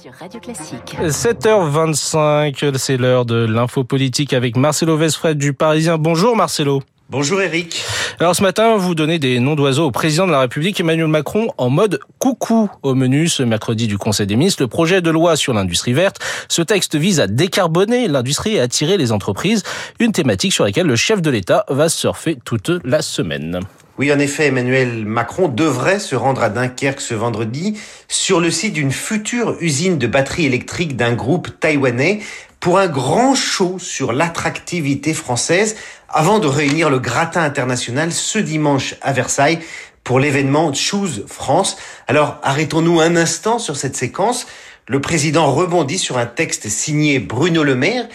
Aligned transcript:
sur 0.00 0.12
Radio 0.12 0.40
Classique. 0.40 0.96
7h25, 1.00 2.76
c'est 2.78 2.96
l'heure 2.96 3.26
de 3.26 3.44
l'info 3.44 3.84
politique 3.84 4.32
avec 4.32 4.56
Marcelo 4.56 4.96
Vesfred 4.96 5.36
du 5.36 5.52
Parisien. 5.52 5.98
Bonjour 5.98 6.34
Marcelo. 6.34 6.82
Bonjour 7.10 7.42
Eric. 7.42 7.84
Alors 8.18 8.34
ce 8.34 8.42
matin, 8.42 8.76
vous 8.76 8.94
donnez 8.94 9.18
des 9.18 9.38
noms 9.38 9.54
d'oiseaux 9.54 9.86
au 9.86 9.90
président 9.90 10.26
de 10.26 10.32
la 10.32 10.40
République 10.40 10.80
Emmanuel 10.80 11.08
Macron 11.08 11.48
en 11.58 11.68
mode 11.68 12.00
coucou 12.18 12.70
au 12.82 12.94
menu 12.94 13.28
ce 13.28 13.42
mercredi 13.42 13.86
du 13.86 13.98
Conseil 13.98 14.26
des 14.26 14.36
ministres. 14.36 14.62
Le 14.62 14.68
projet 14.68 15.02
de 15.02 15.10
loi 15.10 15.36
sur 15.36 15.52
l'industrie 15.52 15.92
verte. 15.92 16.18
Ce 16.48 16.62
texte 16.62 16.96
vise 16.96 17.20
à 17.20 17.26
décarboner 17.26 18.08
l'industrie 18.08 18.54
et 18.54 18.60
attirer 18.60 18.96
les 18.96 19.12
entreprises. 19.12 19.62
Une 19.98 20.12
thématique 20.12 20.54
sur 20.54 20.64
laquelle 20.64 20.86
le 20.86 20.96
chef 20.96 21.20
de 21.20 21.30
l'État 21.30 21.64
va 21.68 21.88
surfer 21.90 22.38
toute 22.44 22.70
la 22.84 23.02
semaine. 23.02 23.60
Oui, 23.98 24.10
en 24.10 24.18
effet, 24.18 24.46
Emmanuel 24.46 25.04
Macron 25.04 25.48
devrait 25.48 25.98
se 25.98 26.14
rendre 26.14 26.42
à 26.42 26.48
Dunkerque 26.48 27.02
ce 27.02 27.12
vendredi 27.12 27.78
sur 28.08 28.40
le 28.40 28.50
site 28.50 28.72
d'une 28.72 28.90
future 28.90 29.56
usine 29.60 29.98
de 29.98 30.06
batteries 30.06 30.46
électriques 30.46 30.96
d'un 30.96 31.12
groupe 31.12 31.60
taïwanais 31.60 32.20
pour 32.58 32.78
un 32.78 32.88
grand 32.88 33.34
show 33.34 33.78
sur 33.78 34.14
l'attractivité 34.14 35.12
française 35.12 35.76
avant 36.08 36.38
de 36.38 36.46
réunir 36.46 36.88
le 36.88 37.00
gratin 37.00 37.42
international 37.42 38.12
ce 38.12 38.38
dimanche 38.38 38.94
à 39.02 39.12
Versailles 39.12 39.58
pour 40.04 40.20
l'événement 40.20 40.72
Choose 40.72 41.24
France. 41.26 41.76
Alors 42.08 42.38
arrêtons-nous 42.42 43.00
un 43.00 43.14
instant 43.14 43.58
sur 43.58 43.76
cette 43.76 43.96
séquence. 43.96 44.46
Le 44.88 45.02
président 45.02 45.52
rebondit 45.52 45.98
sur 45.98 46.16
un 46.16 46.26
texte 46.26 46.68
signé 46.68 47.18
Bruno 47.18 47.62
Le 47.62 47.74
Maire 47.74 48.08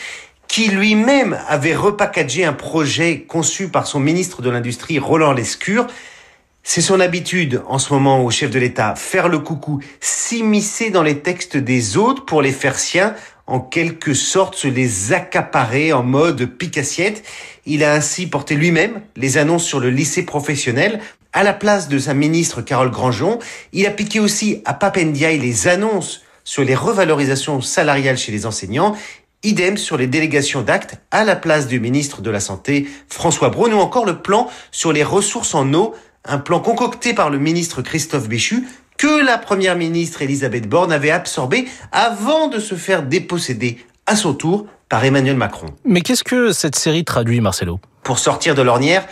qui 0.58 0.70
lui-même 0.70 1.38
avait 1.48 1.76
repackagé 1.76 2.44
un 2.44 2.52
projet 2.52 3.20
conçu 3.28 3.68
par 3.68 3.86
son 3.86 4.00
ministre 4.00 4.42
de 4.42 4.50
l'Industrie, 4.50 4.98
Roland 4.98 5.32
Lescure. 5.32 5.86
C'est 6.64 6.82
son 6.82 7.00
habitude 7.00 7.62
en 7.68 7.78
ce 7.78 7.94
moment 7.94 8.26
au 8.26 8.32
chef 8.32 8.50
de 8.50 8.58
l'État, 8.58 8.96
faire 8.96 9.28
le 9.28 9.38
coucou, 9.38 9.84
s'immiscer 10.00 10.90
dans 10.90 11.04
les 11.04 11.20
textes 11.20 11.58
des 11.58 11.96
autres 11.96 12.26
pour 12.26 12.42
les 12.42 12.52
faire 12.52 12.80
siens, 12.80 13.14
en 13.46 13.60
quelque 13.60 14.16
sorte 14.16 14.56
se 14.56 14.68
les 14.68 15.14
accaparer 15.14 15.94
en 15.94 16.02
mode 16.02 16.48
pique-assiette. 16.48 17.24
Il 17.68 17.84
a 17.84 17.94
ainsi 17.94 18.26
porté 18.26 18.56
lui-même 18.56 19.02
les 19.16 19.38
annonces 19.38 19.64
sur 19.64 19.80
le 19.80 19.92
lycée 19.92 20.26
professionnel 20.26 21.02
à 21.34 21.44
la 21.44 21.54
place 21.54 21.88
de 21.88 22.00
sa 22.00 22.16
ministre 22.16 22.64
Carole 22.64 22.90
Grangeon. 22.90 23.38
Il 23.74 23.86
a 23.86 23.92
piqué 23.92 24.20
aussi 24.20 24.64
à 24.66 24.74
Papendiaï 24.74 25.38
les 25.38 25.68
annonces 25.68 26.24
sur 26.44 26.64
les 26.64 26.74
revalorisations 26.74 27.62
salariales 27.62 28.18
chez 28.18 28.32
les 28.32 28.48
enseignants 28.48 28.96
Idem 29.44 29.78
sur 29.78 29.98
les 29.98 30.08
délégations 30.08 30.64
d'actes 30.64 30.96
à 31.12 31.24
la 31.24 31.36
place 31.36 31.68
du 31.68 31.80
ministre 31.80 32.22
de 32.22 32.32
la 32.32 32.40
Santé, 32.40 32.88
François 33.08 33.50
Braun, 33.50 33.72
ou 33.72 33.78
encore 33.78 34.06
le 34.06 34.20
plan 34.20 34.50
sur 34.72 34.92
les 34.92 35.04
ressources 35.04 35.54
en 35.54 35.72
eau, 35.74 35.94
un 36.26 36.40
plan 36.40 36.60
concocté 36.60 37.14
par 37.14 37.30
le 37.30 37.38
ministre 37.38 37.84
Christophe 37.84 38.28
Béchu, 38.28 38.68
que 38.98 39.24
la 39.24 39.38
première 39.38 39.76
ministre 39.76 40.24
Elisabeth 40.24 40.68
Borne 40.68 40.92
avait 40.92 41.12
absorbé 41.12 41.68
avant 41.92 42.48
de 42.48 42.58
se 42.60 42.74
faire 42.74 43.04
déposséder 43.04 43.78
à 44.08 44.16
son 44.16 44.34
tour 44.34 44.66
par 44.90 45.06
Emmanuel 45.06 45.38
Macron. 45.38 45.68
Mais 45.86 46.02
qu'est-ce 46.02 46.24
que 46.24 46.52
cette 46.52 46.76
série 46.76 47.06
traduit, 47.06 47.40
Marcelo? 47.40 47.80
Pour 48.04 48.18
sortir 48.18 48.56
de 48.56 48.64
l'ornière, 48.64 49.06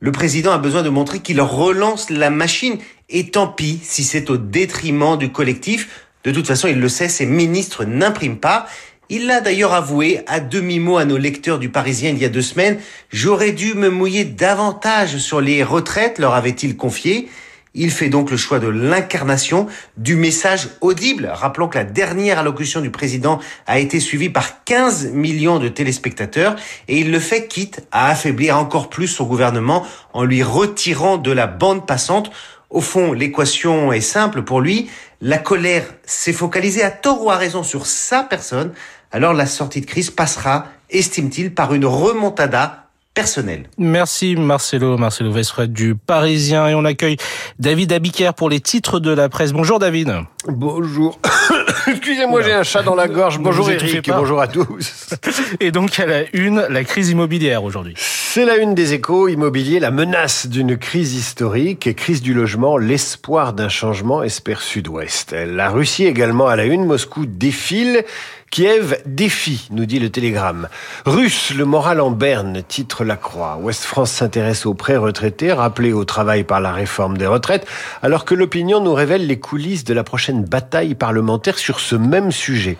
le 0.00 0.10
président 0.10 0.52
a 0.52 0.58
besoin 0.58 0.82
de 0.82 0.88
montrer 0.88 1.20
qu'il 1.20 1.40
relance 1.42 2.08
la 2.08 2.30
machine, 2.30 2.78
et 3.10 3.30
tant 3.30 3.46
pis 3.46 3.78
si 3.82 4.04
c'est 4.04 4.30
au 4.30 4.38
détriment 4.38 5.18
du 5.18 5.30
collectif. 5.30 6.06
De 6.24 6.32
toute 6.32 6.46
façon, 6.46 6.66
il 6.66 6.80
le 6.80 6.88
sait, 6.88 7.08
ses 7.08 7.26
ministres 7.26 7.84
n'impriment 7.84 8.38
pas. 8.38 8.66
Il 9.08 9.26
l'a 9.26 9.40
d'ailleurs 9.40 9.72
avoué 9.72 10.22
à 10.26 10.40
demi-mot 10.40 10.96
à 10.96 11.04
nos 11.04 11.16
lecteurs 11.16 11.60
du 11.60 11.68
Parisien 11.68 12.10
il 12.10 12.18
y 12.18 12.24
a 12.24 12.28
deux 12.28 12.42
semaines. 12.42 12.80
J'aurais 13.10 13.52
dû 13.52 13.74
me 13.74 13.88
mouiller 13.88 14.24
davantage 14.24 15.18
sur 15.18 15.40
les 15.40 15.62
retraites, 15.62 16.18
leur 16.18 16.34
avait-il 16.34 16.76
confié. 16.76 17.28
Il 17.72 17.92
fait 17.92 18.08
donc 18.08 18.32
le 18.32 18.36
choix 18.36 18.58
de 18.58 18.66
l'incarnation 18.66 19.68
du 19.96 20.16
message 20.16 20.70
audible. 20.80 21.30
Rappelons 21.32 21.68
que 21.68 21.78
la 21.78 21.84
dernière 21.84 22.40
allocution 22.40 22.80
du 22.80 22.90
président 22.90 23.38
a 23.68 23.78
été 23.78 24.00
suivie 24.00 24.30
par 24.30 24.64
15 24.64 25.12
millions 25.12 25.60
de 25.60 25.68
téléspectateurs 25.68 26.56
et 26.88 26.98
il 26.98 27.12
le 27.12 27.20
fait 27.20 27.46
quitte 27.46 27.86
à 27.92 28.08
affaiblir 28.08 28.58
encore 28.58 28.88
plus 28.88 29.06
son 29.06 29.24
gouvernement 29.24 29.86
en 30.14 30.24
lui 30.24 30.42
retirant 30.42 31.16
de 31.16 31.30
la 31.30 31.46
bande 31.46 31.86
passante. 31.86 32.32
Au 32.70 32.80
fond, 32.80 33.12
l'équation 33.12 33.92
est 33.92 34.00
simple 34.00 34.42
pour 34.42 34.60
lui. 34.60 34.90
La 35.20 35.38
colère 35.38 35.84
s'est 36.04 36.32
focalisée 36.32 36.82
à 36.82 36.90
tort 36.90 37.24
ou 37.24 37.30
à 37.30 37.36
raison 37.36 37.62
sur 37.62 37.86
sa 37.86 38.22
personne 38.22 38.72
alors 39.12 39.32
la 39.32 39.46
sortie 39.46 39.80
de 39.80 39.86
crise 39.86 40.10
passera, 40.10 40.66
estime-t-il, 40.90 41.54
par 41.54 41.74
une 41.74 41.86
remontada 41.86 42.86
personnelle. 43.16 43.68
Merci 43.78 44.36
Marcelo, 44.36 44.98
Marcelo 44.98 45.32
Vesfred 45.32 45.72
du 45.72 45.94
Parisien 45.94 46.68
et 46.68 46.74
on 46.74 46.84
accueille 46.84 47.16
David 47.58 47.92
Abiker 47.92 48.32
pour 48.36 48.50
les 48.50 48.60
titres 48.60 49.00
de 49.00 49.10
la 49.10 49.30
presse. 49.30 49.52
Bonjour 49.52 49.78
David. 49.78 50.12
Bonjour. 50.46 51.18
Excusez-moi, 51.86 52.42
j'ai 52.42 52.52
un 52.52 52.62
chat 52.62 52.82
dans 52.82 52.94
la 52.94 53.08
gorge. 53.08 53.38
Bonjour 53.38 53.70
Eric, 53.70 54.10
bonjour 54.10 54.40
à 54.40 54.48
tous. 54.48 55.14
Et 55.60 55.70
donc 55.70 55.98
à 55.98 56.04
la 56.04 56.22
une, 56.34 56.66
la 56.68 56.84
crise 56.84 57.08
immobilière 57.08 57.64
aujourd'hui. 57.64 57.94
C'est 58.36 58.44
la 58.44 58.58
une 58.58 58.74
des 58.74 58.92
échos 58.92 59.28
immobiliers, 59.28 59.80
la 59.80 59.90
menace 59.90 60.46
d'une 60.46 60.76
crise 60.76 61.14
historique, 61.14 61.96
crise 61.96 62.20
du 62.20 62.34
logement, 62.34 62.76
l'espoir 62.76 63.54
d'un 63.54 63.70
changement, 63.70 64.22
espère 64.22 64.60
Sud-Ouest. 64.60 65.32
La 65.32 65.70
Russie 65.70 66.04
également 66.04 66.46
à 66.46 66.54
la 66.54 66.66
une, 66.66 66.84
Moscou 66.84 67.24
défile. 67.24 68.04
Kiev 68.50 68.98
défie, 69.06 69.68
nous 69.70 69.86
dit 69.86 69.98
le 69.98 70.10
télégramme. 70.10 70.68
Russe, 71.06 71.52
le 71.56 71.64
moral 71.64 72.00
en 72.00 72.10
berne, 72.10 72.62
titre 72.62 73.04
la 73.04 73.16
croix. 73.16 73.58
Ouest 73.60 73.84
France 73.84 74.12
s'intéresse 74.12 74.66
aux 74.66 74.74
pré-retraités, 74.74 75.52
rappelés 75.52 75.94
au 75.94 76.04
travail 76.04 76.44
par 76.44 76.60
la 76.60 76.72
réforme 76.72 77.16
des 77.16 77.26
retraites, 77.26 77.66
alors 78.02 78.26
que 78.26 78.34
l'opinion 78.34 78.80
nous 78.80 78.94
révèle 78.94 79.26
les 79.26 79.38
coulisses 79.38 79.84
de 79.84 79.94
la 79.94 80.04
prochaine 80.04 80.44
bataille 80.44 80.94
parlementaire 80.94 81.58
sur 81.58 81.80
ce 81.80 81.96
même 81.96 82.32
sujet. 82.32 82.76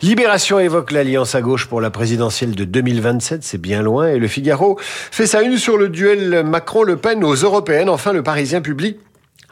Libération 0.00 0.60
évoque 0.60 0.92
l'alliance 0.92 1.34
à 1.34 1.40
gauche 1.40 1.66
pour 1.66 1.80
la 1.80 1.90
présidentielle 1.90 2.54
de 2.54 2.62
2027, 2.62 3.42
c'est 3.42 3.60
bien 3.60 3.82
loin, 3.82 4.06
et 4.08 4.18
le 4.18 4.28
Figaro 4.28 4.78
fait 4.80 5.26
sa 5.26 5.42
une 5.42 5.56
sur 5.56 5.76
le 5.76 5.88
duel 5.88 6.44
Macron-Le 6.44 6.96
Pen 6.96 7.24
aux 7.24 7.34
européennes. 7.34 7.88
Enfin, 7.88 8.12
le 8.12 8.22
Parisien 8.22 8.60
publie 8.60 8.96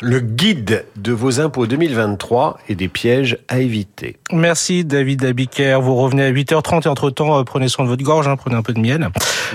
le 0.02 0.20
guide 0.20 0.84
de 0.96 1.12
vos 1.12 1.40
impôts 1.40 1.66
2023 1.66 2.58
et 2.68 2.74
des 2.74 2.88
pièges 2.88 3.38
à 3.48 3.60
éviter. 3.60 4.16
Merci 4.30 4.84
David 4.84 5.24
Abiker. 5.24 5.80
Vous 5.80 5.94
revenez 5.94 6.24
à 6.24 6.30
8h30 6.30 6.84
et 6.84 6.88
entre-temps, 6.88 7.38
euh, 7.38 7.44
prenez 7.44 7.68
soin 7.68 7.86
de 7.86 7.88
votre 7.88 8.02
gorge, 8.02 8.28
hein, 8.28 8.36
prenez 8.36 8.56
un 8.56 8.62
peu 8.62 8.74
de 8.74 8.80
miel. 8.80 9.08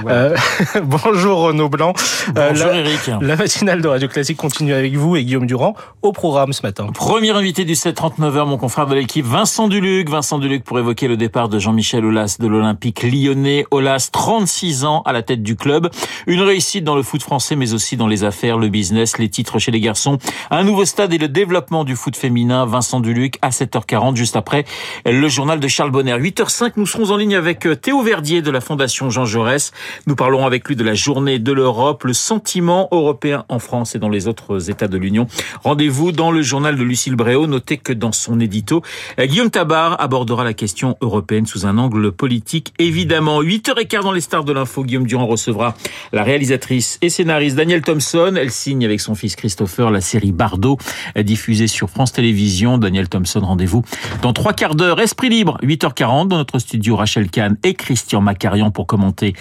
Euh, 0.07 0.35
bonjour 0.83 1.41
Renaud 1.41 1.69
Blanc. 1.69 1.93
Euh, 2.37 2.49
bonjour 2.49 2.67
la, 2.67 2.77
Eric. 2.77 3.11
La 3.21 3.35
matinale 3.35 3.81
de 3.81 3.87
Radio 3.87 4.07
Classique 4.07 4.37
continue 4.37 4.73
avec 4.73 4.95
vous 4.95 5.15
et 5.15 5.23
Guillaume 5.23 5.45
Durand 5.45 5.75
au 6.01 6.11
programme 6.11 6.53
ce 6.53 6.63
matin. 6.63 6.87
Premier 6.87 7.29
invité 7.29 7.63
du 7.63 7.73
7-39h, 7.73 8.47
mon 8.47 8.57
confrère 8.57 8.87
de 8.87 8.95
l'équipe, 8.95 9.25
Vincent 9.25 9.67
Duluc. 9.67 10.09
Vincent 10.09 10.39
Duluc 10.39 10.63
pour 10.63 10.79
évoquer 10.79 11.07
le 11.07 11.17
départ 11.17 11.49
de 11.49 11.59
Jean-Michel 11.59 12.03
Aulas 12.03 12.37
de 12.39 12.47
l'Olympique 12.47 13.03
lyonnais. 13.03 13.65
Aulas, 13.69 14.09
36 14.11 14.85
ans 14.85 15.03
à 15.05 15.13
la 15.13 15.21
tête 15.21 15.43
du 15.43 15.55
club. 15.55 15.91
Une 16.25 16.41
réussite 16.41 16.83
dans 16.83 16.95
le 16.95 17.03
foot 17.03 17.21
français, 17.21 17.55
mais 17.55 17.73
aussi 17.73 17.95
dans 17.95 18.07
les 18.07 18.23
affaires, 18.23 18.57
le 18.57 18.69
business, 18.69 19.19
les 19.19 19.29
titres 19.29 19.59
chez 19.59 19.69
les 19.69 19.79
garçons. 19.81 20.17
Un 20.49 20.63
nouveau 20.63 20.85
stade 20.85 21.13
et 21.13 21.17
le 21.17 21.27
développement 21.27 21.83
du 21.83 21.95
foot 21.95 22.15
féminin. 22.15 22.65
Vincent 22.65 22.99
Duluc 22.99 23.37
à 23.41 23.49
7h40, 23.49 24.15
juste 24.15 24.35
après 24.35 24.65
le 25.05 25.27
journal 25.27 25.59
de 25.59 25.67
Charles 25.67 25.91
Bonner. 25.91 26.17
8h05, 26.17 26.73
nous 26.75 26.85
serons 26.85 27.11
en 27.11 27.17
ligne 27.17 27.35
avec 27.35 27.67
Théo 27.81 28.01
Verdier 28.01 28.41
de 28.41 28.51
la 28.51 28.61
Fondation 28.61 29.09
Jean 29.09 29.25
Jaurès. 29.25 29.71
Nous 30.07 30.15
parlerons 30.15 30.45
avec 30.45 30.67
lui 30.67 30.75
de 30.75 30.83
la 30.83 30.93
journée 30.93 31.39
de 31.39 31.51
l'Europe, 31.51 32.03
le 32.03 32.13
sentiment 32.13 32.87
européen 32.91 33.45
en 33.49 33.59
France 33.59 33.95
et 33.95 33.99
dans 33.99 34.09
les 34.09 34.27
autres 34.27 34.69
États 34.69 34.87
de 34.87 34.97
l'Union. 34.97 35.27
Rendez-vous 35.63 36.11
dans 36.11 36.31
le 36.31 36.41
journal 36.41 36.75
de 36.75 36.83
Lucille 36.83 37.15
Bréau. 37.15 37.47
Notez 37.47 37.77
que 37.77 37.93
dans 37.93 38.11
son 38.11 38.39
édito, 38.39 38.81
Guillaume 39.19 39.49
Tabar 39.49 39.99
abordera 39.99 40.43
la 40.43 40.53
question 40.53 40.97
européenne 41.01 41.45
sous 41.45 41.65
un 41.65 41.77
angle 41.77 42.11
politique, 42.11 42.73
évidemment. 42.79 43.41
8h15 43.41 44.03
dans 44.03 44.11
les 44.11 44.21
stars 44.21 44.43
de 44.43 44.53
l'info. 44.53 44.83
Guillaume 44.83 45.07
Durand 45.07 45.27
recevra 45.27 45.75
la 46.13 46.23
réalisatrice 46.23 46.97
et 47.01 47.09
scénariste 47.09 47.55
Danielle 47.55 47.81
Thompson. 47.81 48.33
Elle 48.37 48.51
signe 48.51 48.85
avec 48.85 49.01
son 49.01 49.15
fils 49.15 49.35
Christopher 49.35 49.91
la 49.91 50.01
série 50.01 50.20
Bardot, 50.29 50.77
diffusée 51.15 51.67
sur 51.67 51.89
France 51.89 52.11
Télévisions. 52.11 52.77
Danielle 52.77 53.09
Thompson, 53.09 53.39
rendez-vous 53.39 53.83
dans 54.21 54.33
trois 54.33 54.53
quarts 54.53 54.75
d'heure. 54.75 54.99
Esprit 54.99 55.29
libre, 55.29 55.57
8h40 55.63 56.27
dans 56.27 56.37
notre 56.37 56.59
studio. 56.59 56.95
Rachel 56.95 57.29
Kahn 57.29 57.57
et 57.63 57.73
Christian 57.73 58.21
Macarian 58.21 58.69
pour 58.69 58.85
commenter 58.85 59.33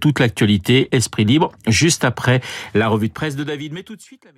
toute 0.00 0.18
l'actualité. 0.18 0.88
Esprit 0.90 1.24
libre, 1.24 1.52
juste 1.68 2.04
après 2.04 2.40
la 2.74 2.88
revue 2.88 3.08
de 3.08 3.12
presse 3.12 3.36
de 3.36 3.44
David. 3.44 3.72
Mais 3.72 3.84
tout 3.84 3.94
de 3.94 4.02
suite, 4.02 4.24
la 4.24 4.32